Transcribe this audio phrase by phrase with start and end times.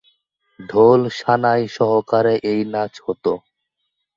[0.59, 3.25] ঢোল-সানাই সহকারে এই নাচ হত।